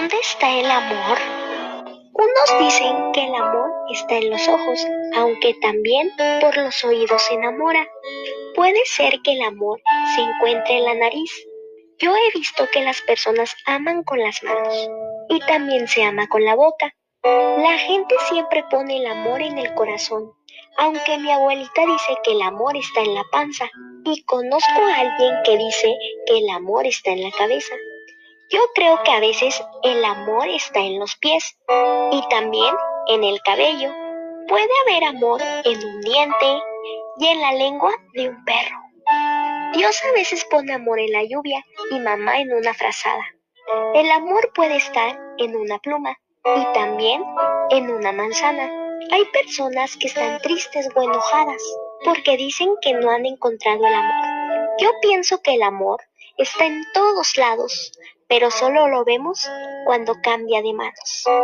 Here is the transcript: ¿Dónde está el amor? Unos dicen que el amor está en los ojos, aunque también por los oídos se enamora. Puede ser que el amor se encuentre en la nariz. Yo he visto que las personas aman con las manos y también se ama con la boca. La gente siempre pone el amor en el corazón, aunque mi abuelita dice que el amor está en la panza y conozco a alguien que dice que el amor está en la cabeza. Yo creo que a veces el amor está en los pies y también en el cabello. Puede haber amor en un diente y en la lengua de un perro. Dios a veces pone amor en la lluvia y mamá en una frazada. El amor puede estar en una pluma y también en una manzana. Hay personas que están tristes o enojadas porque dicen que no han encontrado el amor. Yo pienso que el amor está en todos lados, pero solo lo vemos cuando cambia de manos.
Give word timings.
¿Dónde 0.00 0.16
está 0.16 0.48
el 0.58 0.70
amor? 0.70 1.18
Unos 2.14 2.58
dicen 2.58 3.12
que 3.12 3.22
el 3.22 3.34
amor 3.34 3.70
está 3.92 4.16
en 4.16 4.30
los 4.30 4.48
ojos, 4.48 4.86
aunque 5.14 5.52
también 5.60 6.10
por 6.40 6.56
los 6.56 6.82
oídos 6.84 7.20
se 7.20 7.34
enamora. 7.34 7.86
Puede 8.54 8.82
ser 8.86 9.20
que 9.22 9.32
el 9.32 9.42
amor 9.42 9.78
se 10.14 10.22
encuentre 10.22 10.78
en 10.78 10.84
la 10.84 10.94
nariz. 10.94 11.30
Yo 11.98 12.16
he 12.16 12.38
visto 12.38 12.66
que 12.72 12.80
las 12.80 13.02
personas 13.02 13.54
aman 13.66 14.02
con 14.02 14.20
las 14.20 14.42
manos 14.42 14.88
y 15.28 15.38
también 15.40 15.86
se 15.86 16.02
ama 16.02 16.28
con 16.28 16.46
la 16.46 16.54
boca. 16.54 16.94
La 17.22 17.76
gente 17.76 18.14
siempre 18.30 18.64
pone 18.70 18.96
el 18.96 19.06
amor 19.06 19.42
en 19.42 19.58
el 19.58 19.74
corazón, 19.74 20.32
aunque 20.78 21.18
mi 21.18 21.30
abuelita 21.30 21.82
dice 21.84 22.16
que 22.24 22.32
el 22.32 22.40
amor 22.40 22.74
está 22.74 23.02
en 23.02 23.14
la 23.14 23.24
panza 23.30 23.68
y 24.06 24.24
conozco 24.24 24.80
a 24.80 25.00
alguien 25.00 25.34
que 25.44 25.58
dice 25.58 25.94
que 26.24 26.38
el 26.38 26.48
amor 26.48 26.86
está 26.86 27.10
en 27.10 27.22
la 27.22 27.30
cabeza. 27.32 27.74
Yo 28.50 28.60
creo 28.74 29.00
que 29.04 29.12
a 29.12 29.20
veces 29.20 29.62
el 29.84 30.04
amor 30.04 30.48
está 30.48 30.80
en 30.80 30.98
los 30.98 31.14
pies 31.16 31.56
y 32.10 32.20
también 32.30 32.74
en 33.06 33.22
el 33.22 33.40
cabello. 33.42 33.92
Puede 34.48 34.68
haber 34.86 35.04
amor 35.04 35.40
en 35.64 35.84
un 35.84 36.00
diente 36.00 36.60
y 37.18 37.28
en 37.28 37.40
la 37.40 37.52
lengua 37.52 37.92
de 38.12 38.28
un 38.28 38.44
perro. 38.44 38.76
Dios 39.74 40.02
a 40.04 40.12
veces 40.12 40.44
pone 40.46 40.74
amor 40.74 40.98
en 40.98 41.12
la 41.12 41.22
lluvia 41.22 41.64
y 41.92 42.00
mamá 42.00 42.40
en 42.40 42.52
una 42.52 42.74
frazada. 42.74 43.24
El 43.94 44.10
amor 44.10 44.50
puede 44.52 44.78
estar 44.78 45.16
en 45.38 45.54
una 45.54 45.78
pluma 45.78 46.18
y 46.44 46.72
también 46.74 47.22
en 47.70 47.88
una 47.88 48.10
manzana. 48.10 48.68
Hay 49.12 49.26
personas 49.26 49.96
que 49.96 50.08
están 50.08 50.40
tristes 50.40 50.88
o 50.96 51.02
enojadas 51.02 51.62
porque 52.04 52.36
dicen 52.36 52.70
que 52.82 52.94
no 52.94 53.10
han 53.10 53.26
encontrado 53.26 53.86
el 53.86 53.94
amor. 53.94 54.26
Yo 54.80 54.90
pienso 55.02 55.40
que 55.40 55.54
el 55.54 55.62
amor 55.62 56.00
está 56.36 56.66
en 56.66 56.82
todos 56.94 57.36
lados, 57.36 57.92
pero 58.30 58.48
solo 58.52 58.86
lo 58.86 59.04
vemos 59.04 59.50
cuando 59.84 60.20
cambia 60.22 60.62
de 60.62 60.72
manos. 60.72 61.24